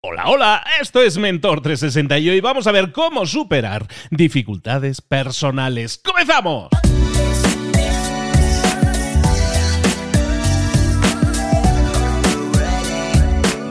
[0.00, 5.98] Hola, hola, esto es Mentor 360 y hoy vamos a ver cómo superar dificultades personales.
[5.98, 6.68] ¡Comenzamos!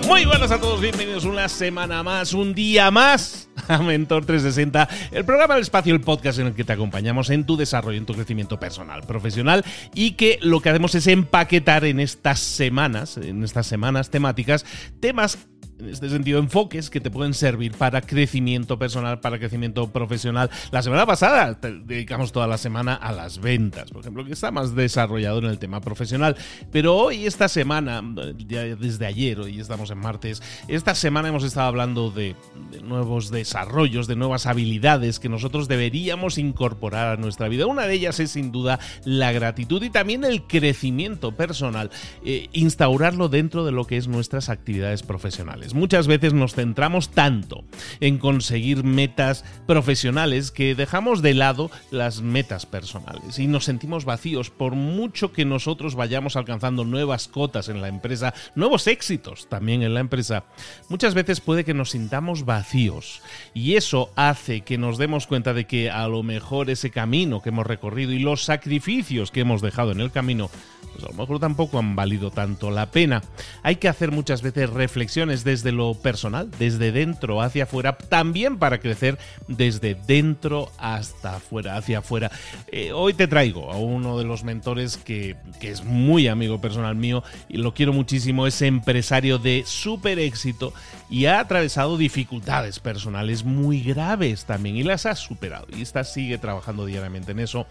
[0.05, 5.23] Muy buenas a todos, bienvenidos una semana más, un día más a Mentor 360, el
[5.23, 8.13] programa del espacio, el podcast en el que te acompañamos en tu desarrollo, en tu
[8.13, 9.63] crecimiento personal, profesional
[9.93, 14.65] y que lo que hacemos es empaquetar en estas semanas, en estas semanas temáticas,
[14.99, 15.37] temas
[15.79, 20.49] en este sentido, enfoques que te pueden servir para crecimiento personal, para crecimiento profesional.
[20.71, 24.75] La semana pasada dedicamos toda la semana a las ventas, por ejemplo, que está más
[24.75, 26.35] desarrollado en el tema profesional.
[26.71, 28.01] Pero hoy, esta semana,
[28.35, 32.35] desde ayer, hoy estamos en martes, esta semana hemos estado hablando de,
[32.83, 37.67] nuevos desarrollos, de nuevas habilidades que nosotros deberíamos incorporar a nuestra vida.
[37.67, 41.91] Una de ellas es sin duda la gratitud y también el crecimiento personal,
[42.25, 45.66] eh, instaurarlo dentro de lo que es nuestras actividades profesionales.
[45.73, 47.63] Muchas veces nos centramos tanto
[47.99, 54.49] en conseguir metas profesionales que dejamos de lado las metas personales y nos sentimos vacíos
[54.49, 59.93] por mucho que nosotros vayamos alcanzando nuevas cotas en la empresa, nuevos éxitos también en
[59.93, 60.45] la empresa.
[60.89, 63.21] Muchas veces puede que nos sintamos vacíos
[63.53, 67.49] y eso hace que nos demos cuenta de que a lo mejor ese camino que
[67.49, 70.49] hemos recorrido y los sacrificios que hemos dejado en el camino,
[70.93, 73.21] pues a lo mejor tampoco han valido tanto la pena.
[73.63, 78.59] Hay que hacer muchas veces reflexiones de desde lo personal, desde dentro hacia afuera, también
[78.59, 82.31] para crecer desde dentro hasta afuera, hacia afuera.
[82.71, 86.95] Eh, hoy te traigo a uno de los mentores que, que es muy amigo personal
[86.95, 90.73] mío y lo quiero muchísimo, es empresario de súper éxito
[91.09, 96.37] y ha atravesado dificultades personales muy graves también y las ha superado y está sigue
[96.37, 97.65] trabajando diariamente en eso.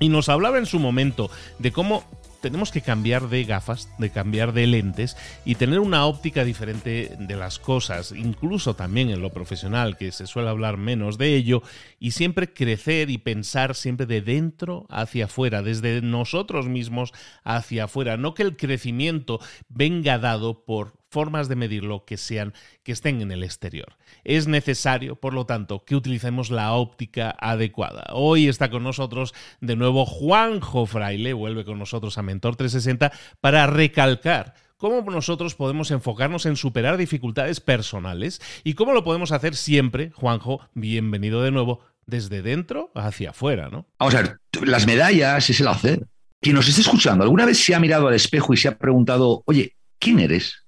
[0.00, 2.04] Y nos hablaba en su momento de cómo
[2.40, 7.36] tenemos que cambiar de gafas, de cambiar de lentes y tener una óptica diferente de
[7.36, 11.62] las cosas, incluso también en lo profesional, que se suele hablar menos de ello,
[11.98, 17.12] y siempre crecer y pensar siempre de dentro hacia afuera, desde nosotros mismos
[17.44, 22.92] hacia afuera, no que el crecimiento venga dado por formas de medirlo que sean que
[22.92, 23.96] estén en el exterior.
[24.24, 28.06] Es necesario, por lo tanto, que utilicemos la óptica adecuada.
[28.12, 33.66] Hoy está con nosotros de nuevo Juanjo Fraile, vuelve con nosotros a Mentor 360 para
[33.66, 40.12] recalcar cómo nosotros podemos enfocarnos en superar dificultades personales y cómo lo podemos hacer siempre,
[40.14, 43.86] Juanjo, bienvenido de nuevo, desde dentro hacia afuera, ¿no?
[43.98, 46.06] Vamos a ver, las medallas es el hacer.
[46.40, 49.42] Quien nos esté escuchando, ¿alguna vez se ha mirado al espejo y se ha preguntado,
[49.46, 50.64] oye, ¿quién eres?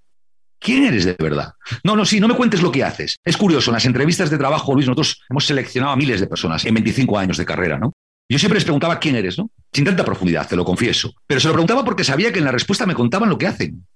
[0.61, 1.55] ¿Quién eres de verdad?
[1.83, 3.17] No, no, sí, no me cuentes lo que haces.
[3.25, 6.65] Es curioso, en las entrevistas de trabajo, Luis, nosotros hemos seleccionado a miles de personas
[6.67, 7.93] en 25 años de carrera, ¿no?
[8.29, 9.51] Yo siempre les preguntaba quién eres, ¿no?
[9.73, 11.15] Sin tanta profundidad, te lo confieso.
[11.27, 13.87] Pero se lo preguntaba porque sabía que en la respuesta me contaban lo que hacen.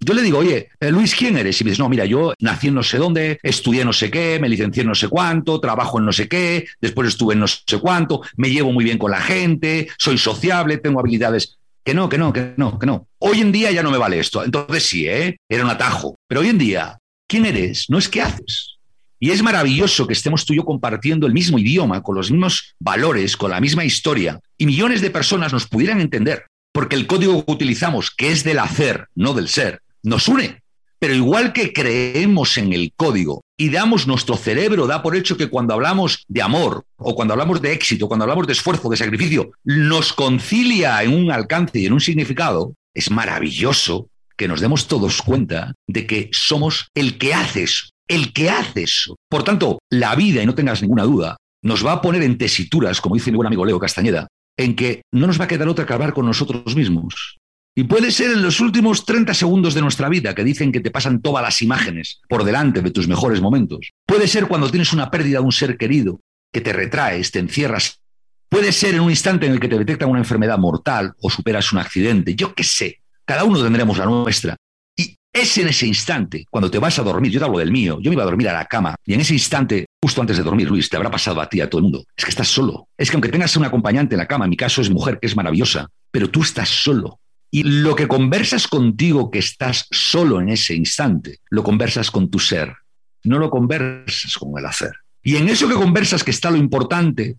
[0.00, 1.60] Yo le digo, oye, eh, Luis, ¿quién eres?
[1.60, 4.38] Y me dice, no, mira, yo nací en no sé dónde, estudié no sé qué,
[4.40, 7.46] me licencié en no sé cuánto, trabajo en no sé qué, después estuve en no
[7.46, 11.58] sé cuánto, me llevo muy bien con la gente, soy sociable, tengo habilidades.
[11.84, 13.08] Que no, que no, que no, que no.
[13.18, 14.42] Hoy en día ya no me vale esto.
[14.42, 15.36] Entonces sí, ¿eh?
[15.48, 16.16] Era un atajo.
[16.26, 17.90] Pero hoy en día, ¿quién eres?
[17.90, 18.78] No es qué haces.
[19.20, 22.74] Y es maravilloso que estemos tú y yo compartiendo el mismo idioma, con los mismos
[22.78, 27.44] valores, con la misma historia, y millones de personas nos pudieran entender, porque el código
[27.44, 30.62] que utilizamos, que es del hacer, no del ser, nos une.
[30.98, 35.48] Pero igual que creemos en el código y damos nuestro cerebro, da por hecho que
[35.48, 39.52] cuando hablamos de amor o cuando hablamos de éxito, cuando hablamos de esfuerzo, de sacrificio,
[39.64, 45.22] nos concilia en un alcance y en un significado, es maravilloso que nos demos todos
[45.22, 49.16] cuenta de que somos el que hace eso, el que hace eso.
[49.28, 53.00] Por tanto, la vida, y no tengas ninguna duda, nos va a poner en tesituras,
[53.00, 54.26] como dice mi buen amigo Leo Castañeda,
[54.56, 57.38] en que no nos va a quedar otra que hablar con nosotros mismos.
[57.76, 60.92] Y puede ser en los últimos 30 segundos de nuestra vida que dicen que te
[60.92, 63.90] pasan todas las imágenes por delante de tus mejores momentos.
[64.06, 66.20] Puede ser cuando tienes una pérdida de un ser querido,
[66.52, 68.00] que te retraes, te encierras.
[68.48, 71.72] Puede ser en un instante en el que te detectan una enfermedad mortal o superas
[71.72, 72.36] un accidente.
[72.36, 73.00] Yo qué sé.
[73.24, 74.56] Cada uno tendremos la nuestra.
[74.96, 77.98] Y es en ese instante, cuando te vas a dormir, yo te hablo del mío,
[78.00, 80.44] yo me iba a dormir a la cama, y en ese instante, justo antes de
[80.44, 82.86] dormir, Luis, te habrá pasado a ti, a todo el mundo, es que estás solo.
[82.96, 85.26] Es que aunque tengas un acompañante en la cama, en mi caso es mujer, que
[85.26, 87.18] es maravillosa, pero tú estás solo.
[87.54, 92.40] Y lo que conversas contigo, que estás solo en ese instante, lo conversas con tu
[92.40, 92.74] ser,
[93.22, 94.90] no lo conversas con el hacer.
[95.22, 97.36] Y en eso que conversas, que está lo importante,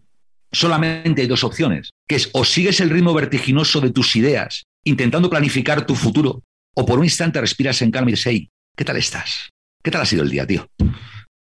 [0.53, 5.29] solamente hay dos opciones, que es o sigues el ritmo vertiginoso de tus ideas, intentando
[5.29, 6.43] planificar tu futuro,
[6.75, 9.49] o por un instante respiras en calma y dices, hey, ¿qué tal estás?
[9.83, 10.65] ¿Qué tal ha sido el día, tío?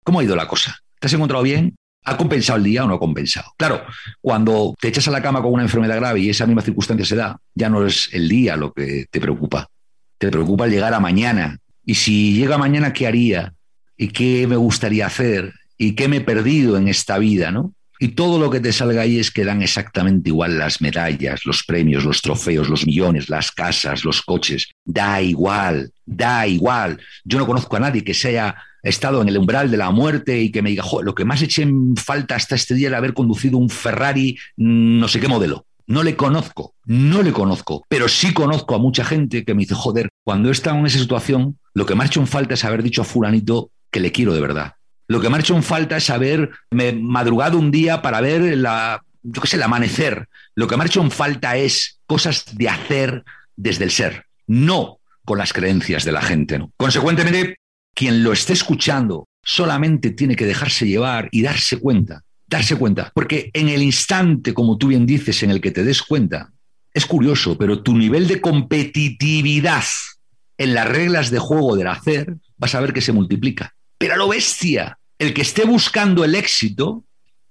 [0.05, 0.79] ¿Cómo ha ido la cosa?
[1.01, 1.75] ¿Te has encontrado bien?
[2.05, 3.53] ¿Ha compensado el día o no ha compensado?
[3.57, 3.83] Claro,
[4.21, 7.17] cuando te echas a la cama con una enfermedad grave y esa misma circunstancia se
[7.17, 9.69] da, ya no es el día lo que te preocupa.
[10.19, 11.59] Te preocupa llegar a mañana.
[11.85, 13.53] Y si llega mañana, ¿qué haría?
[14.03, 17.73] y qué me gustaría hacer y qué me he perdido en esta vida, ¿no?
[18.01, 21.63] Y todo lo que te salga ahí es que dan exactamente igual las medallas, los
[21.63, 24.73] premios, los trofeos, los millones, las casas, los coches.
[24.85, 27.01] Da igual, da igual.
[27.23, 28.41] Yo no conozco a nadie que se
[28.83, 31.43] haya estado en el umbral de la muerte y que me diga, lo que más
[31.43, 35.29] eché en falta hasta este día era haber conducido un Ferrari mm, no sé qué
[35.29, 35.67] modelo.
[35.87, 39.75] No le conozco, no le conozco, pero sí conozco a mucha gente que me dice,
[39.75, 42.65] joder, cuando he estado en esa situación, lo que me ha hecho en falta es
[42.65, 44.75] haber dicho a fulanito que le quiero de verdad.
[45.09, 49.03] Lo que me ha hecho en falta es haberme madrugado un día para ver la,
[49.23, 50.29] yo qué sé, el amanecer.
[50.55, 53.25] Lo que me ha hecho en falta es cosas de hacer
[53.57, 56.59] desde el ser, no con las creencias de la gente.
[56.59, 56.73] ¿no?
[56.77, 57.57] Consecuentemente,
[57.95, 63.51] quien lo esté escuchando solamente tiene que dejarse llevar y darse cuenta, darse cuenta, porque
[63.53, 66.53] en el instante, como tú bien dices, en el que te des cuenta,
[66.95, 69.85] es curioso, pero tu nivel de competitividad
[70.59, 73.75] en las reglas de juego del hacer, vas a ver que se multiplica.
[73.99, 77.05] Pero a lo bestia, el que esté buscando el éxito,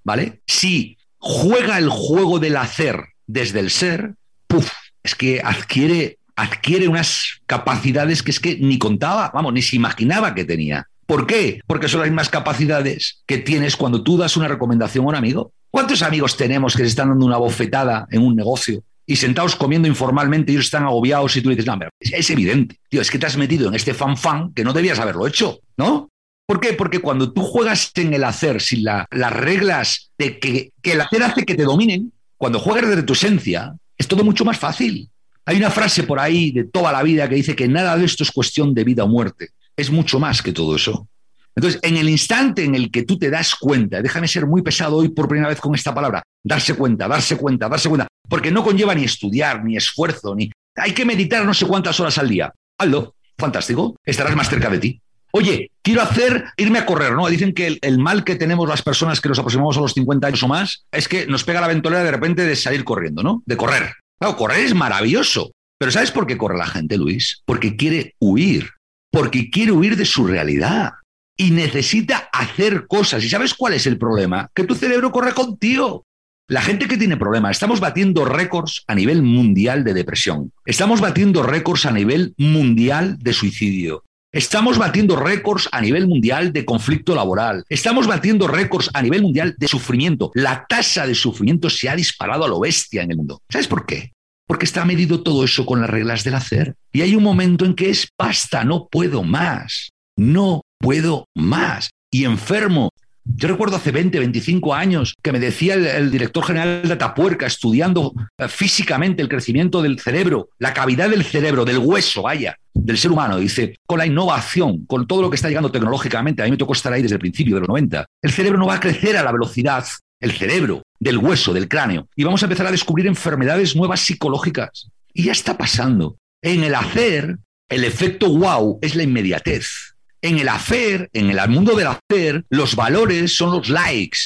[0.04, 0.42] ¿vale?
[0.48, 4.16] Si juega el juego del hacer desde el ser,
[4.48, 4.72] ¡puf!
[5.04, 10.34] Es que adquiere, adquiere unas capacidades que es que ni contaba, vamos, ni se imaginaba
[10.36, 10.88] que tenía.
[11.06, 11.60] ¿Por qué?
[11.68, 15.52] Porque son las mismas capacidades que tienes cuando tú das una recomendación a un amigo.
[15.70, 19.90] ¿Cuántos amigos tenemos que se están dando una bofetada en un negocio y sentados comiendo
[19.90, 23.26] informalmente, ellos están agobiados y tú dices, no, pero es, evidente, tío, es que te
[23.26, 26.08] has metido en este fan fan que no debías haberlo hecho, ¿no?
[26.48, 26.72] ¿Por qué?
[26.72, 31.24] Porque cuando tú juegas en el hacer sin las reglas de que, que, el hacer
[31.24, 35.10] hace que te dominen, cuando juegas desde tu esencia, es todo mucho más fácil.
[35.46, 38.24] Hay una frase por ahí de toda la vida que dice que nada de esto
[38.24, 39.50] es cuestión de vida o muerte.
[39.76, 41.08] Es mucho más que todo eso.
[41.56, 44.98] Entonces, en el instante en el que tú te das cuenta, déjame ser muy pesado
[44.98, 48.64] hoy por primera vez con esta palabra, darse cuenta, darse cuenta, darse cuenta, porque no
[48.64, 50.50] conlleva ni estudiar, ni esfuerzo, ni...
[50.76, 52.54] Hay que meditar no sé cuántas horas al día.
[52.78, 55.02] Aldo, fantástico, estarás más cerca de ti.
[55.34, 57.28] Oye, quiero hacer, irme a correr, ¿no?
[57.28, 60.44] Dicen que el, mal que tenemos las personas que nos aproximamos a los 50 años
[60.44, 63.42] o más es que nos pega la ventolera de repente de salir corriendo, ¿no?
[63.46, 63.94] De correr.
[64.22, 65.52] Claro, correr es maravilloso.
[65.80, 67.42] Pero ¿sabes por qué corre la gente, Luis?
[67.44, 68.70] Porque quiere huir.
[69.12, 70.92] Porque quiere huir de su realidad.
[71.36, 73.24] Y necesita hacer cosas.
[73.24, 74.48] ¿Y sabes cuál es el problema?
[74.54, 76.06] Que tu cerebro corre contigo.
[76.48, 81.44] La gente que tiene problemas, estamos batiendo récords a nivel mundial de depresión, estamos batiendo
[81.44, 84.04] récords a nivel mundial de suicidio,
[84.34, 87.66] Estamos batiendo récords a nivel mundial de conflicto laboral.
[87.68, 90.32] Estamos batiendo récords a nivel mundial de sufrimiento.
[90.36, 93.42] La tasa de sufrimiento se ha disparado a lo bestia en el mundo.
[93.50, 94.14] ¿Sabes por qué?
[94.48, 96.76] Porque está medido todo eso con las reglas del hacer.
[96.94, 99.90] Y hay un momento en que es basta, no puedo más.
[100.16, 101.90] No puedo más.
[102.10, 102.92] Y enfermo
[103.24, 108.14] yo recuerdo hace 20, 25 años que me decía el, director general de Atapuerca, estudiando
[108.38, 113.12] eh, físicamente el crecimiento del cerebro, la cavidad del cerebro, del hueso, vaya, del ser
[113.12, 113.38] humano.
[113.38, 116.74] Dice, con la innovación, con todo lo que está llegando tecnológicamente, a mí me tocó
[116.74, 119.24] estar ahí desde el principio de los 90, el cerebro no va a crecer a
[119.24, 119.86] la velocidad,
[120.20, 122.08] el cerebro, del hueso, del cráneo.
[122.16, 124.90] Y vamos a empezar a descubrir enfermedades nuevas psicológicas.
[125.14, 126.18] Y ya está pasando.
[126.42, 127.38] En el hacer,
[127.70, 129.91] el efecto wow es la inmediatez.
[130.24, 134.20] En el hacer, en el mundo del hacer, los valores son los likes.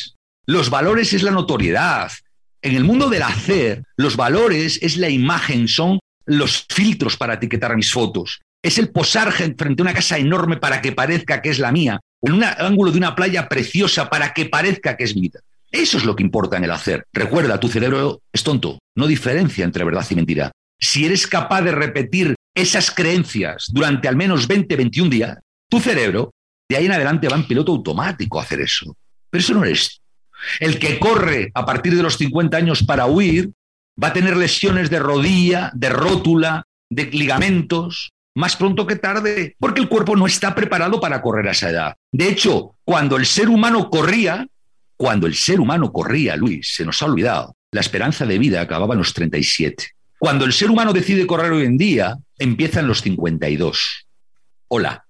[0.46, 2.12] Los valores es la notoriedad.
[2.62, 7.76] En el mundo del hacer, los valores es la imagen, son los filtros para etiquetar
[7.78, 8.42] mis fotos.
[8.62, 12.00] Es el posar frente a una casa enorme para que parezca que es la mía,
[12.20, 15.32] o en un ángulo de una playa preciosa para que parezca que es mi
[15.72, 17.06] Eso es lo que importa en el hacer.
[17.14, 20.52] Recuerda, tu cerebro es tonto, no diferencia entre verdad y mentira.
[20.80, 25.38] Si eres capaz de repetir esas creencias durante al menos 20, 21 días,
[25.70, 26.34] tu cerebro,
[26.70, 28.96] de ahí en adelante, va en piloto automático a hacer eso.
[29.30, 30.02] Pero eso no eres
[30.60, 33.52] El que corre a partir de los 50 años para huir
[34.02, 39.82] va a tener lesiones de rodilla, de rótula, de ligamentos, más pronto que tarde, porque
[39.82, 41.96] el cuerpo no está preparado para correr a esa edad.
[42.12, 44.46] De hecho, cuando el ser humano corría,
[44.98, 48.94] cuando el ser humano corría, Luis, se nos ha olvidado, la esperanza de vida acababa
[48.94, 49.88] en los 37.
[50.20, 54.08] Cuando el ser humano decide correr hoy en día, empieza en los 52.
[54.68, 55.05] Hola,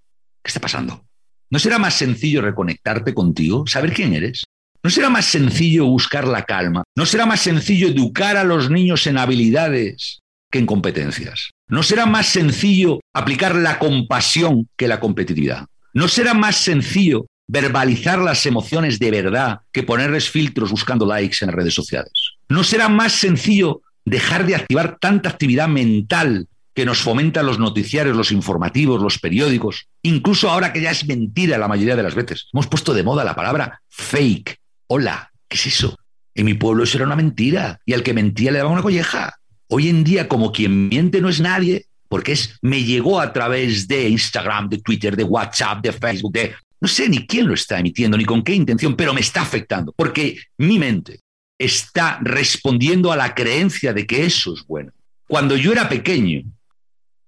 [0.45, 1.03] ¿Qué está pasando?
[1.49, 4.43] ¿No será más sencillo reconectarte contigo, saber quién eres?
[4.83, 6.83] ¿No será más sencillo buscar la calma?
[6.95, 10.19] ¿No será más sencillo educar a los niños en habilidades
[10.51, 11.49] que en competencias?
[11.67, 15.65] ¿No será más sencillo aplicar la compasión que la competitividad?
[15.95, 21.51] ¿No será más sencillo verbalizar las emociones de verdad que ponerles filtros buscando likes en
[21.51, 22.35] redes sociales?
[22.49, 28.17] ¿No será más sencillo dejar de activar tanta actividad mental que nos fomentan los noticiarios,
[28.17, 32.49] los informativos, los periódicos, incluso ahora que ya es mentira la mayoría de las veces.
[32.53, 34.59] Hemos puesto de moda la palabra fake.
[34.87, 35.97] Hola, ¿qué es eso?
[36.35, 39.39] En mi pueblo eso era una mentira y al que mentía le daba una colleja.
[39.69, 43.87] Hoy en día, como quien miente no es nadie, porque es me llegó a través
[43.87, 47.79] de Instagram, de Twitter, de WhatsApp, de Facebook, de No sé ni quién lo está
[47.79, 51.21] emitiendo, ni con qué intención, pero me está afectando, porque mi mente
[51.57, 54.91] está respondiendo a la creencia de que eso es bueno.
[55.25, 56.43] Cuando yo era pequeño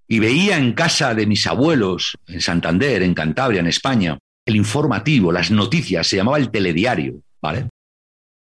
[0.07, 5.31] y veía en casa de mis abuelos, en Santander, en Cantabria, en España, el informativo,
[5.31, 7.67] las noticias, se llamaba el telediario, ¿vale?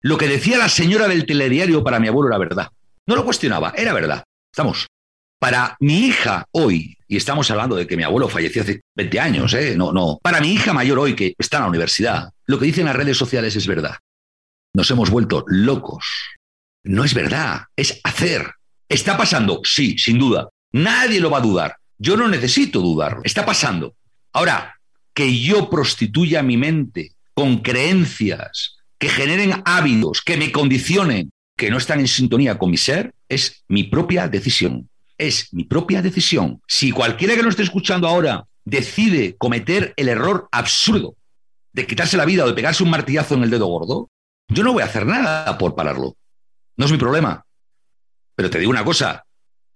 [0.02, 2.68] Lo que decía la señora del telediario para mi abuelo era verdad.
[3.06, 4.22] No lo cuestionaba, era verdad.
[4.52, 4.86] Estamos.
[5.40, 9.52] Para mi hija hoy, y estamos hablando de que mi abuelo falleció hace 20 años,
[9.54, 9.74] ¿eh?
[9.76, 10.18] No, no.
[10.22, 13.16] Para mi hija mayor hoy, que está en la universidad, lo que dicen las redes
[13.16, 13.96] sociales es verdad.
[14.74, 16.06] Nos hemos vuelto locos.
[16.84, 18.52] No es verdad, es hacer.
[18.88, 19.60] ¿Está pasando?
[19.64, 20.48] Sí, sin duda.
[20.76, 21.76] Nadie lo va a dudar.
[21.96, 23.22] Yo no necesito dudarlo.
[23.24, 23.94] Está pasando.
[24.34, 24.78] Ahora,
[25.14, 31.78] que yo prostituya mi mente con creencias que generen hábitos, que me condicionen, que no
[31.78, 34.90] están en sintonía con mi ser, es mi propia decisión.
[35.16, 36.60] Es mi propia decisión.
[36.68, 41.14] Si cualquiera que nos esté escuchando ahora decide cometer el error absurdo
[41.72, 44.10] de quitarse la vida o de pegarse un martillazo en el dedo gordo,
[44.48, 46.16] yo no voy a hacer nada por pararlo.
[46.76, 47.46] No es mi problema.
[48.34, 49.25] Pero te digo una cosa,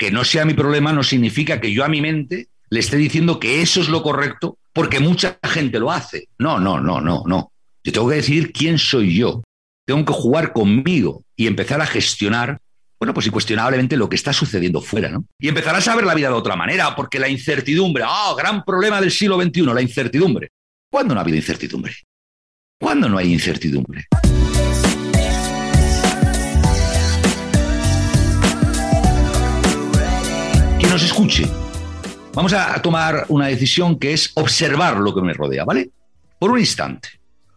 [0.00, 3.38] que no sea mi problema no significa que yo a mi mente le esté diciendo
[3.38, 6.28] que eso es lo correcto porque mucha gente lo hace.
[6.38, 7.52] No, no, no, no, no.
[7.85, 9.42] Yo tengo que decidir quién soy yo.
[9.87, 12.59] Tengo que jugar conmigo y empezar a gestionar,
[12.99, 15.26] bueno, pues incuestionablemente lo que está sucediendo fuera, ¿no?
[15.38, 19.02] Y empezar a saber la vida de otra manera, porque la incertidumbre, ah, gran problema
[19.02, 20.49] del siglo XXI, la incertidumbre.
[20.90, 21.95] ¿Cuándo no ha habido incertidumbre?
[22.80, 24.07] ¿Cuándo no hay incertidumbre?
[30.90, 31.47] Nos escuche,
[32.35, 35.88] vamos a tomar una decisión que es observar lo que me rodea, ¿vale?
[36.37, 37.11] Por un instante.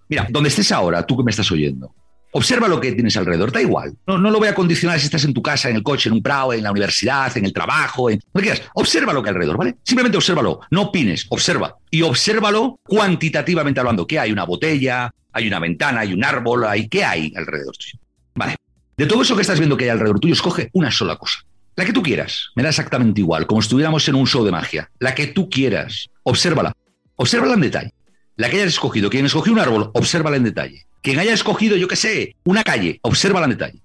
[0.07, 1.95] Mira, donde estés ahora, tú que me estás oyendo,
[2.31, 3.97] observa lo que tienes alrededor, da igual.
[4.05, 6.13] No, no lo voy a condicionar si estás en tu casa, en el coche, en
[6.13, 8.69] un prado, en la universidad, en el trabajo, en lo que quieras.
[8.75, 9.77] Observa lo que hay alrededor, ¿vale?
[9.81, 11.75] Simplemente obsérvalo, no opines, observa.
[11.89, 14.05] Y obsérvalo cuantitativamente hablando.
[14.05, 14.31] ¿Qué hay?
[14.31, 17.97] Una botella, hay una ventana, hay un árbol, hay ¿qué hay alrededor tuyo?
[18.35, 18.57] Vale.
[18.95, 21.39] De todo eso que estás viendo que hay alrededor tuyo, escoge una sola cosa.
[21.75, 24.51] La que tú quieras, me da exactamente igual, como si estuviéramos en un show de
[24.51, 24.91] magia.
[24.99, 26.73] La que tú quieras, obsérvala.
[27.15, 27.93] Obsérvala en detalle.
[28.35, 30.85] La que hayas escogido, quien escogió un árbol, obsérvala en detalle.
[31.01, 33.81] Quien haya escogido, yo qué sé, una calle, obsérvala en detalle.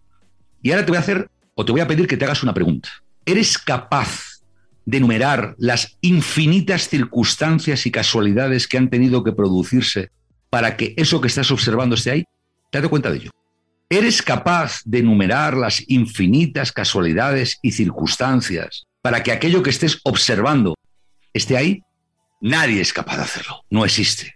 [0.63, 2.55] Y ahora te voy a hacer, o te voy a pedir que te hagas una
[2.55, 2.91] pregunta.
[3.25, 4.43] ¿Eres capaz
[4.85, 10.11] de enumerar las infinitas circunstancias y casualidades que han tenido que producirse
[10.51, 12.25] para que eso que estás observando esté ahí?
[12.71, 13.31] Te das cuenta de ello.
[13.91, 20.75] ¿Eres capaz de enumerar las infinitas casualidades y circunstancias para que aquello que estés observando
[21.33, 21.83] esté ahí?
[22.43, 24.35] Nadie es capaz de hacerlo, no existe.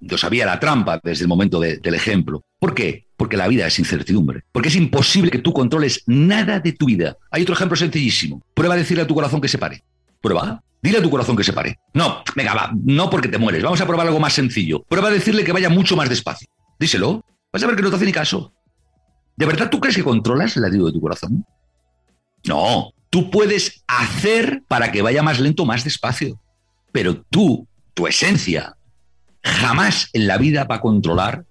[0.00, 2.44] Yo sabía la trampa desde el momento del ejemplo.
[2.60, 3.08] ¿Por qué?
[3.16, 4.44] Porque la vida es incertidumbre.
[4.52, 7.16] Porque es imposible que tú controles nada de tu vida.
[7.32, 8.44] Hay otro ejemplo sencillísimo.
[8.54, 9.82] Prueba a decirle a tu corazón que se pare.
[10.20, 10.62] Prueba.
[10.80, 11.80] Dile a tu corazón que se pare.
[11.94, 13.62] No, venga, va, no porque te mueres.
[13.62, 14.84] Vamos a probar algo más sencillo.
[14.84, 16.46] Prueba a decirle que vaya mucho más despacio.
[16.78, 17.24] Díselo.
[17.52, 18.53] Vas a ver que no te hace ni caso.
[19.36, 21.44] ¿De verdad tú crees que controlas el latido de tu corazón?
[22.46, 26.40] No, tú puedes hacer para que vaya más lento, más despacio.
[26.92, 28.76] Pero tú, tu esencia,
[29.42, 31.44] jamás en la vida va a controlar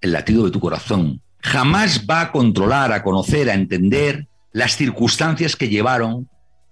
[0.00, 1.22] el latido de tu corazón.
[1.40, 6.28] Jamás va a controlar, a conocer, a entender las circunstancias que llevaron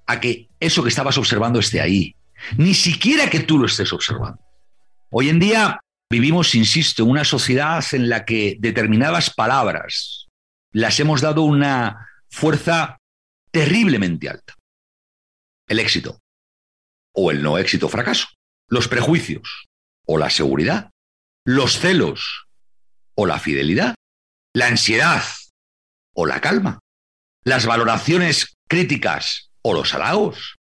[0.07, 2.15] a que eso que estabas observando esté ahí.
[2.57, 4.41] Ni siquiera que tú lo estés observando.
[5.11, 5.81] Hoy en día
[6.11, 10.26] vivimos, insisto, en una sociedad en la que determinadas palabras,
[10.77, 12.99] las hemos dado una fuerza
[13.51, 14.57] terriblemente alta.
[15.67, 16.19] El éxito
[17.15, 18.29] o el no éxito fracaso,
[18.69, 19.69] los prejuicios
[20.05, 20.91] o la seguridad,
[21.47, 22.45] los celos
[23.15, 23.95] o la fidelidad,
[24.55, 25.23] la ansiedad
[26.15, 26.79] o la calma,
[27.43, 30.57] las valoraciones críticas o los halagos,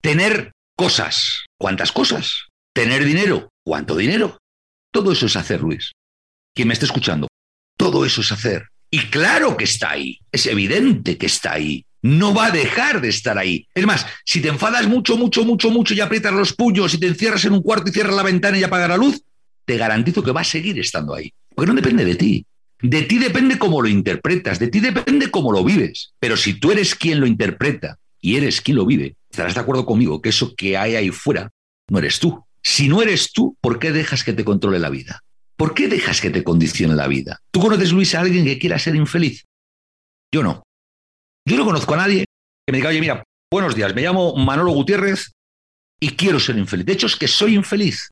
[0.00, 2.48] tener cosas, ¿cuántas cosas?
[2.74, 4.38] Tener dinero, ¿cuánto dinero?
[4.92, 5.92] Todo eso es hacer, Luis.
[6.52, 7.28] Quien me esté escuchando,
[7.78, 8.71] todo eso es hacer.
[8.94, 11.86] Y claro que está ahí, es evidente que está ahí.
[12.02, 13.66] No va a dejar de estar ahí.
[13.74, 17.06] Es más, si te enfadas mucho, mucho, mucho, mucho y aprietas los puños y te
[17.06, 19.22] encierras en un cuarto y cierras la ventana y apagas la luz,
[19.64, 21.32] te garantizo que va a seguir estando ahí.
[21.54, 22.44] Porque no depende de ti.
[22.82, 26.12] De ti depende cómo lo interpretas, de ti depende cómo lo vives.
[26.20, 29.86] Pero si tú eres quien lo interpreta y eres quien lo vive, estarás de acuerdo
[29.86, 31.50] conmigo que eso que hay ahí fuera
[31.88, 32.44] no eres tú.
[32.62, 35.22] Si no eres tú, ¿por qué dejas que te controle la vida?
[35.62, 37.40] ¿Por qué dejas que te condicione la vida?
[37.52, 39.44] ¿Tú conoces, Luis, a alguien que quiera ser infeliz?
[40.32, 40.64] Yo no.
[41.48, 42.24] Yo no conozco a nadie
[42.66, 45.30] que me diga, oye, mira, buenos días, me llamo Manolo Gutiérrez
[46.00, 46.84] y quiero ser infeliz.
[46.84, 48.10] De hecho, es que soy infeliz.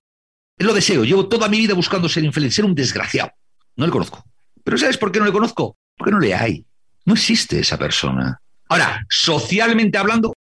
[0.58, 1.02] Lo deseo.
[1.02, 3.32] Llevo toda mi vida buscando ser infeliz, ser un desgraciado.
[3.74, 4.24] No le conozco.
[4.62, 5.76] Pero ¿sabes por qué no le conozco?
[5.96, 6.64] Porque no le hay.
[7.04, 8.40] No existe esa persona.
[8.68, 10.34] Ahora, socialmente hablando,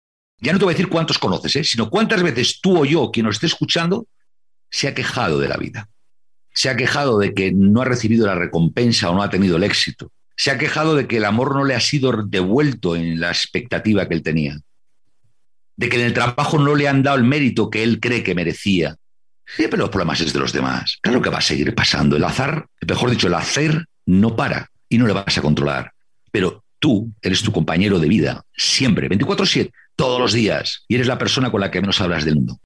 [0.43, 1.65] ya no te voy a decir cuántos conoces, ¿eh?
[1.65, 4.07] sino cuántas veces tú o yo, quien nos esté escuchando,
[4.71, 5.89] se ha quejado de la vida
[6.59, 9.63] se ha quejado de que no ha recibido la recompensa o no ha tenido el
[9.63, 10.11] éxito.
[10.35, 14.09] Se ha quejado de que el amor no le ha sido devuelto en la expectativa
[14.09, 14.59] que él tenía.
[15.77, 18.35] De que en el trabajo no le han dado el mérito que él cree que
[18.35, 18.97] merecía.
[19.57, 20.99] Pero los problemas es de los demás.
[21.01, 22.17] Claro que va a seguir pasando.
[22.17, 25.93] El azar, mejor dicho, el hacer no para y no le vas a controlar.
[26.33, 31.19] Pero tú eres tu compañero de vida, siempre, 24/7, todos los días, y eres la
[31.19, 32.59] persona con la que menos hablas del mundo.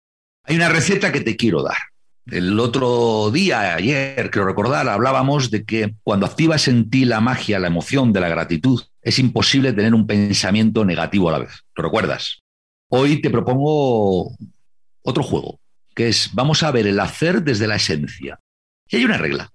[0.44, 1.91] Hay una receta que te quiero dar.
[2.26, 7.58] El otro día, ayer, creo recordar, hablábamos de que cuando activas en ti la magia,
[7.58, 11.64] la emoción de la gratitud, es imposible tener un pensamiento negativo a la vez.
[11.74, 12.38] ¿Lo recuerdas?
[12.88, 14.36] Hoy te propongo
[15.02, 15.58] otro juego,
[15.94, 18.38] que es vamos a ver el hacer desde la esencia.
[18.88, 19.50] Y hay una regla.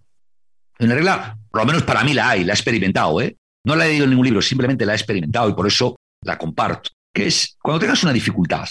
[0.80, 3.38] Una regla, por lo menos para mí la hay, la he experimentado, ¿eh?
[3.64, 6.38] No la he leído en ningún libro, simplemente la he experimentado y por eso la
[6.38, 6.90] comparto.
[7.14, 8.68] Que es cuando tengas una dificultad,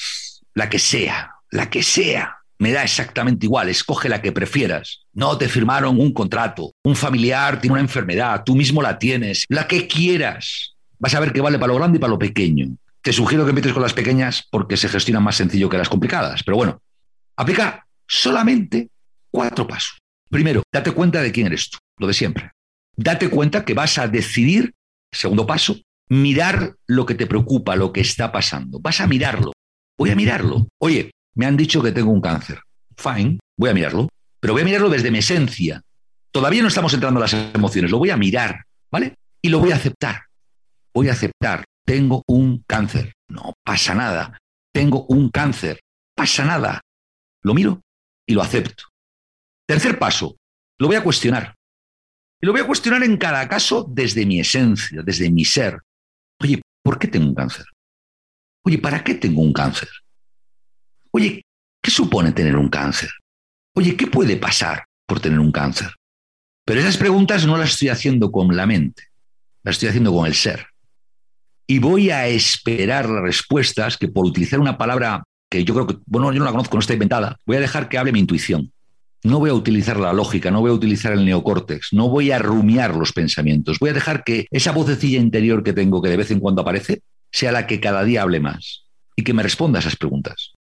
[0.55, 5.05] la que sea, la que sea, me da exactamente igual, escoge la que prefieras.
[5.13, 9.67] No te firmaron un contrato, un familiar tiene una enfermedad, tú mismo la tienes, la
[9.67, 10.75] que quieras.
[10.99, 12.77] Vas a ver que vale para lo grande y para lo pequeño.
[13.03, 16.43] Te sugiero que empieces con las pequeñas porque se gestionan más sencillo que las complicadas.
[16.43, 16.81] Pero bueno,
[17.37, 18.89] aplica solamente
[19.31, 19.99] cuatro pasos.
[20.31, 22.51] Primero, date cuenta de quién eres tú lo de siempre.
[22.97, 24.73] Date cuenta que vas a decidir,
[25.13, 28.81] segundo paso, mirar lo que te preocupa, lo que está pasando.
[28.81, 29.53] Vas a mirarlo.
[29.99, 30.69] Voy a mirarlo.
[30.79, 32.61] Oye, me han dicho que tengo un cáncer.
[32.97, 34.09] Fine, voy a mirarlo.
[34.41, 35.83] Pero voy a mirarlo desde mi esencia.
[36.33, 37.91] Todavía no estamos entrando a las emociones.
[37.91, 39.15] Lo voy a mirar, ¿vale?
[39.43, 40.25] Y lo voy a aceptar.
[40.95, 41.65] Voy a aceptar.
[41.85, 43.13] Tengo un cáncer.
[43.29, 44.39] No pasa nada.
[44.73, 45.81] Tengo un cáncer.
[46.15, 46.81] Pasa nada.
[47.43, 47.81] Lo miro
[48.27, 48.85] y lo acepto.
[49.67, 50.37] Tercer paso.
[50.79, 51.55] Lo voy a cuestionar.
[52.41, 55.81] Y lo voy a cuestionar en cada caso desde mi esencia, desde mi ser.
[56.41, 57.67] Oye, ¿por qué tengo un cáncer?
[58.65, 59.89] Oye, ¿para qué tengo un cáncer?
[61.17, 61.47] Oye,
[61.83, 63.09] ¿qué supone tener un cáncer?
[63.75, 65.89] Oye, ¿qué puede pasar por tener un cáncer?
[66.67, 69.05] Pero esas preguntas no las estoy haciendo con la mente,
[69.63, 70.67] las estoy haciendo con el ser.
[71.67, 75.97] Y voy a esperar las respuestas que por utilizar una palabra que yo creo que,
[76.05, 78.71] bueno, yo no la conozco, no está inventada, voy a dejar que hable mi intuición.
[79.25, 82.39] No voy a utilizar la lógica, no voy a utilizar el neocórtex, no voy a
[82.39, 83.79] rumiar los pensamientos.
[83.79, 87.01] Voy a dejar que esa vocecilla interior que tengo, que de vez en cuando aparece,
[87.33, 88.85] sea la que cada día hable más
[89.17, 90.56] y que me responda a esas preguntas.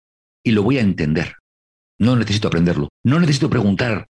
[0.45, 1.37] Y lo voy a entender.
[1.99, 2.89] No necesito aprenderlo.
[3.05, 4.07] No necesito preguntar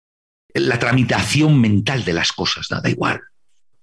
[0.54, 2.70] la tramitación mental de las cosas.
[2.70, 3.20] Nada igual.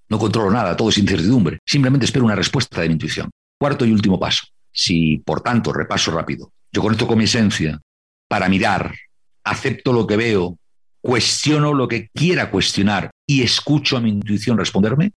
[0.10, 1.60] No controlo nada, todo es incertidumbre.
[1.66, 3.30] Simplemente espero una respuesta de mi intuición.
[3.60, 4.48] Cuarto y último paso.
[4.72, 7.80] Si, por tanto, repaso rápido, yo conecto con mi esencia
[8.28, 8.96] para mirar,
[9.44, 10.58] acepto lo que veo,
[11.02, 15.12] cuestiono lo que quiera cuestionar y escucho a mi intuición responderme,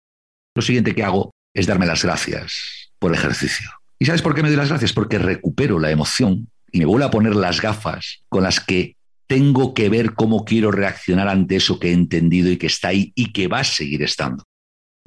[0.55, 3.69] lo siguiente que hago es darme las gracias por el ejercicio.
[3.99, 4.93] ¿Y sabes por qué me doy las gracias?
[4.93, 8.95] Porque recupero la emoción me vuelvo a poner las gafas con las que
[9.27, 13.13] tengo que ver cómo quiero reaccionar ante eso que he entendido y que está ahí
[13.15, 14.43] y que va a seguir estando.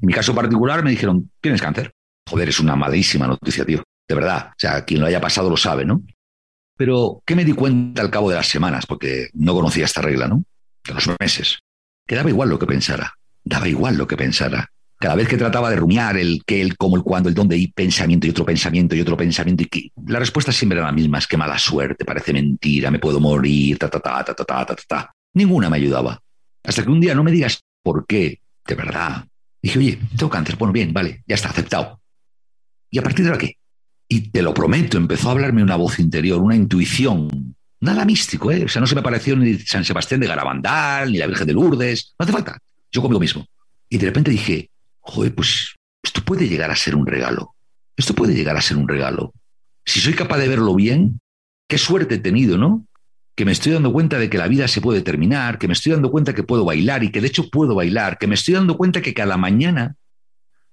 [0.01, 1.91] En mi caso particular me dijeron, tienes cáncer.
[2.27, 3.83] Joder, es una malísima noticia, tío.
[4.07, 4.49] De verdad.
[4.49, 6.03] O sea, quien lo haya pasado lo sabe, ¿no?
[6.77, 8.85] Pero, ¿qué me di cuenta al cabo de las semanas?
[8.85, 10.43] Porque no conocía esta regla, ¿no?
[10.85, 11.59] De los meses.
[12.05, 13.13] Que daba igual lo que pensara.
[13.43, 14.71] Daba igual lo que pensara.
[14.97, 17.67] Cada vez que trataba de rumiar el qué, el cómo, el cuándo, el dónde, y
[17.67, 21.17] pensamiento y otro pensamiento y otro pensamiento, y que la respuesta siempre era la misma:
[21.17, 24.65] es que mala suerte, parece mentira, me puedo morir, ta, ta, ta, ta, ta, ta,
[24.65, 25.15] ta, ta.
[25.33, 26.19] Ninguna me ayudaba.
[26.63, 29.25] Hasta que un día no me digas por qué, de verdad.
[29.61, 30.55] Dije, oye, tengo cáncer.
[30.55, 31.99] Bueno, bien, vale, ya está, aceptado.
[32.89, 33.57] ¿Y a partir de ahora qué?
[34.07, 37.55] Y te lo prometo, empezó a hablarme una voz interior, una intuición.
[37.81, 38.63] Nada místico, ¿eh?
[38.63, 41.53] O sea, no se me pareció ni San Sebastián de Garabandal, ni la Virgen de
[41.53, 42.15] Lourdes.
[42.17, 42.57] No hace falta.
[42.91, 43.45] Yo conmigo mismo.
[43.89, 44.69] Y de repente dije,
[45.05, 47.55] joder, pues esto puede llegar a ser un regalo.
[47.95, 49.33] Esto puede llegar a ser un regalo.
[49.85, 51.21] Si soy capaz de verlo bien,
[51.67, 52.85] qué suerte he tenido, ¿no?
[53.35, 55.91] Que me estoy dando cuenta de que la vida se puede terminar, que me estoy
[55.91, 58.77] dando cuenta que puedo bailar y que de hecho puedo bailar, que me estoy dando
[58.77, 59.95] cuenta que cada mañana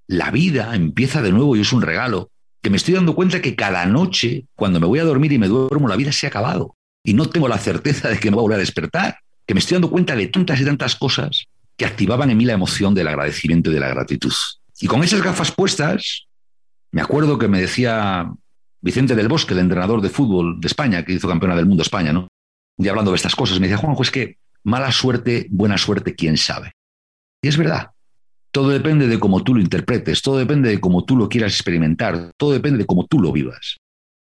[0.07, 2.31] la vida empieza de nuevo y es un regalo,
[2.63, 5.49] que me estoy dando cuenta que cada noche, cuando me voy a dormir y me
[5.49, 6.77] duermo, la vida se ha acabado.
[7.05, 9.19] Y no tengo la certeza de que me voy a volver a despertar.
[9.47, 11.49] Que me estoy dando cuenta de tantas y tantas cosas
[11.83, 14.33] que activaban en mí la emoción del agradecimiento y de la gratitud.
[14.81, 16.29] Y con esas gafas puestas,
[16.93, 18.33] me acuerdo que me decía
[18.81, 22.13] Vicente del Bosque, el entrenador de fútbol de España, que hizo campeona del mundo España,
[22.13, 22.29] ¿no?
[22.79, 26.37] Y hablando de estas cosas, me decía, Juanjo, es que mala suerte, buena suerte, quién
[26.37, 26.71] sabe.
[27.43, 27.91] Y es verdad.
[28.53, 32.31] Todo depende de cómo tú lo interpretes, todo depende de cómo tú lo quieras experimentar,
[32.37, 33.79] todo depende de cómo tú lo vivas.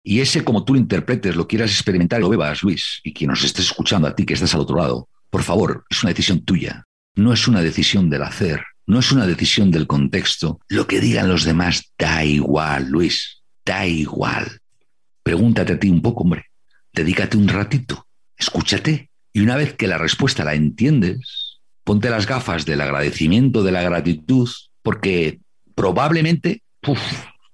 [0.03, 3.43] Y ese como tú lo interpretes, lo quieras experimentar lo bebas, Luis, y quien nos
[3.43, 6.85] estés escuchando a ti que estás al otro lado, por favor, es una decisión tuya,
[7.15, 10.59] no es una decisión del hacer, no es una decisión del contexto.
[10.67, 14.59] Lo que digan los demás da igual, Luis, da igual.
[15.23, 16.45] Pregúntate a ti un poco, hombre,
[16.93, 22.65] dedícate un ratito, escúchate, y una vez que la respuesta la entiendes, ponte las gafas
[22.65, 24.49] del agradecimiento, de la gratitud,
[24.81, 25.39] porque
[25.75, 26.63] probablemente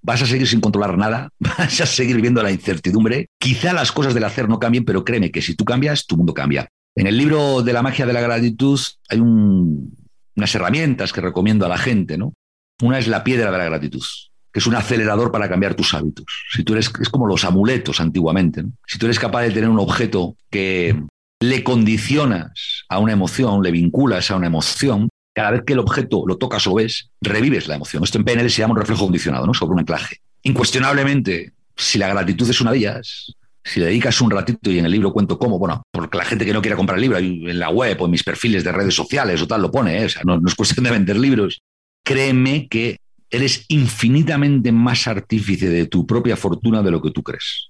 [0.01, 3.27] vas a seguir sin controlar nada, vas a seguir viendo la incertidumbre.
[3.39, 6.33] Quizá las cosas del hacer no cambien, pero créeme que si tú cambias, tu mundo
[6.33, 6.69] cambia.
[6.95, 8.79] En el libro de la magia de la gratitud
[9.09, 12.33] hay unas herramientas que recomiendo a la gente, ¿no?
[12.81, 14.03] Una es la piedra de la gratitud,
[14.51, 16.25] que es un acelerador para cambiar tus hábitos.
[16.51, 19.79] Si tú eres, es como los amuletos antiguamente, Si tú eres capaz de tener un
[19.79, 20.97] objeto que
[21.41, 26.23] le condicionas a una emoción, le vinculas a una emoción, cada vez que el objeto
[26.25, 28.03] lo tocas o ves, revives la emoción.
[28.03, 29.53] Esto en PNL se llama un reflejo condicionado, ¿no?
[29.53, 30.21] Sobre un anclaje.
[30.43, 34.85] Incuestionablemente, si la gratitud es una de ellas, si le dedicas un ratito y en
[34.85, 37.57] el libro cuento cómo, bueno, porque la gente que no quiera comprar el libro, en
[37.57, 40.05] la web o en mis perfiles de redes sociales o tal lo pone, ¿eh?
[40.05, 41.61] o sea, no, no es cuestión de vender libros.
[42.03, 42.99] Créeme que
[43.29, 47.69] eres infinitamente más artífice de tu propia fortuna de lo que tú crees.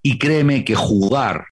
[0.00, 1.46] Y créeme que jugar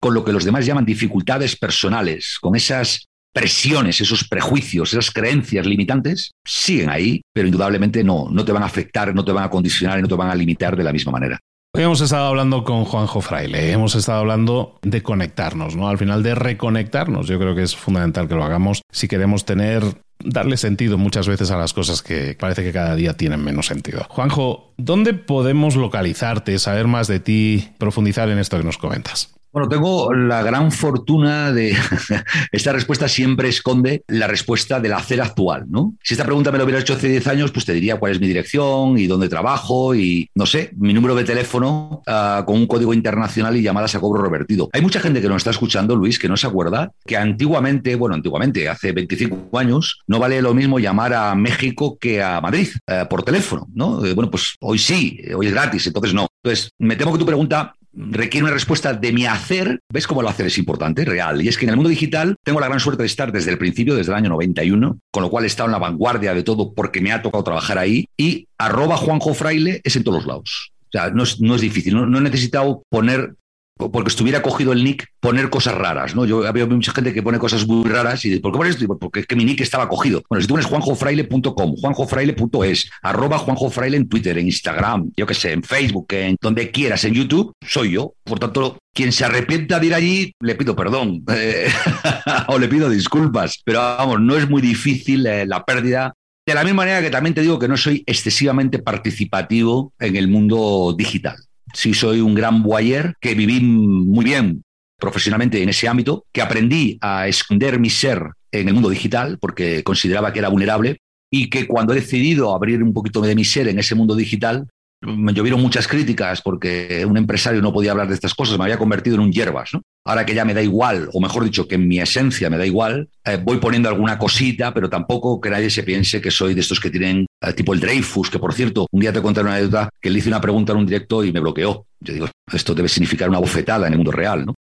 [0.00, 5.66] con lo que los demás llaman dificultades personales, con esas presiones, esos prejuicios, esas creencias
[5.66, 9.50] limitantes, siguen ahí, pero indudablemente no, no te van a afectar, no te van a
[9.50, 11.38] condicionar y no te van a limitar de la misma manera.
[11.76, 15.88] Hoy hemos estado hablando con Juanjo Fraile, hemos estado hablando de conectarnos, ¿no?
[15.88, 17.26] Al final de reconectarnos.
[17.26, 19.82] Yo creo que es fundamental que lo hagamos si queremos tener
[20.20, 24.06] darle sentido muchas veces a las cosas que parece que cada día tienen menos sentido.
[24.08, 29.33] Juanjo, ¿dónde podemos localizarte, saber más de ti, profundizar en esto que nos comentas?
[29.54, 31.76] Bueno, tengo la gran fortuna de.
[32.50, 35.94] esta respuesta siempre esconde la respuesta del hacer actual, ¿no?
[36.02, 38.20] Si esta pregunta me lo hubiera hecho hace 10 años, pues te diría cuál es
[38.20, 42.66] mi dirección y dónde trabajo y, no sé, mi número de teléfono ah, con un
[42.66, 44.70] código internacional y llamadas a cobro revertido.
[44.72, 48.16] Hay mucha gente que nos está escuchando, Luis, que no se acuerda que antiguamente, bueno,
[48.16, 53.04] antiguamente, hace 25 años, no vale lo mismo llamar a México que a Madrid eh,
[53.08, 54.04] por teléfono, ¿no?
[54.04, 56.26] Eh, bueno, pues hoy sí, hoy es gratis, entonces no.
[56.42, 59.80] Entonces, me temo que tu pregunta requiere una respuesta de mi hacer.
[59.92, 61.42] ¿Ves cómo el hacer es importante, real?
[61.42, 63.58] Y es que en el mundo digital tengo la gran suerte de estar desde el
[63.58, 66.72] principio, desde el año 91, con lo cual he estado en la vanguardia de todo
[66.72, 68.06] porque me ha tocado trabajar ahí.
[68.16, 70.72] Y arroba Juanjo Fraile es en todos lados.
[70.88, 73.34] O sea, no es, no es difícil, no, no, he necesitado poner
[73.76, 76.24] porque estuviera cogido el nick, poner cosas raras, ¿no?
[76.24, 78.98] Yo había mucha gente que pone cosas muy raras y ¿por qué pones esto?
[78.98, 80.22] Porque es que mi nick estaba cogido.
[80.28, 85.52] Bueno, si tú pones juanjofraile.com, juanjofraile.es, arroba juanjofraile en Twitter, en Instagram, yo qué sé,
[85.52, 88.14] en Facebook, en donde quieras, en YouTube, soy yo.
[88.22, 91.68] Por tanto, quien se arrepienta de ir allí, le pido perdón eh,
[92.46, 93.60] o le pido disculpas.
[93.64, 96.14] Pero vamos, no es muy difícil eh, la pérdida
[96.46, 100.28] de la misma manera que también te digo que no soy excesivamente participativo en el
[100.28, 101.36] mundo digital
[101.74, 104.64] sí soy un gran boyer, que viví muy bien
[104.98, 109.82] profesionalmente en ese ámbito, que aprendí a esconder mi ser en el mundo digital porque
[109.82, 110.98] consideraba que era vulnerable
[111.30, 114.68] y que cuando he decidido abrir un poquito de mi ser en ese mundo digital,
[115.00, 118.78] me llovieron muchas críticas porque un empresario no podía hablar de estas cosas, me había
[118.78, 119.74] convertido en un hierbas.
[119.74, 119.82] ¿no?
[120.04, 122.66] Ahora que ya me da igual, o mejor dicho, que en mi esencia me da
[122.66, 126.60] igual, eh, voy poniendo alguna cosita, pero tampoco que nadie se piense que soy de
[126.60, 129.54] estos que tienen eh, tipo el Dreyfus, que por cierto, un día te conté una
[129.54, 131.86] anécdota que le hice una pregunta en un directo y me bloqueó.
[132.00, 134.54] Yo digo, esto debe significar una bofetada en el mundo real, ¿no?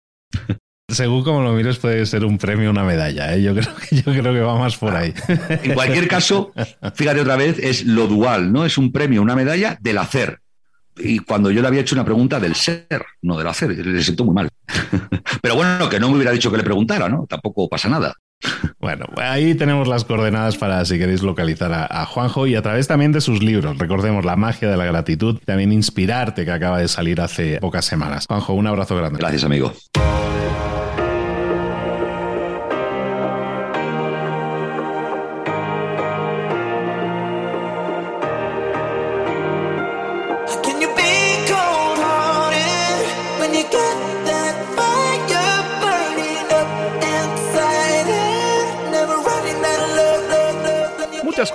[0.91, 3.35] Según como lo mires, puede ser un premio, una medalla.
[3.35, 3.43] ¿eh?
[3.43, 5.15] Yo, creo que, yo creo que va más por ahí.
[5.63, 6.53] En cualquier caso,
[6.95, 8.65] fíjate otra vez, es lo dual, ¿no?
[8.65, 10.41] Es un premio, una medalla del hacer.
[10.99, 14.25] Y cuando yo le había hecho una pregunta del ser, no del hacer, le siento
[14.25, 14.49] muy mal.
[15.43, 17.27] Pero bueno, que no me hubiera dicho que le preguntara, ¿no?
[17.29, 18.15] Tampoco pasa nada.
[18.79, 22.89] Bueno, ahí tenemos las coordenadas para si queréis localizar a, a, Juanjo y a través
[22.89, 23.79] también de sus libros.
[23.79, 28.27] Recordemos La magia de la gratitud, también Inspirarte, que acaba de salir hace pocas semanas.
[28.27, 29.19] Juanjo, un abrazo grande.
[29.19, 29.73] Gracias, amigo.